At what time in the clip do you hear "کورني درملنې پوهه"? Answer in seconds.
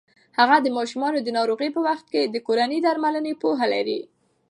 2.47-3.65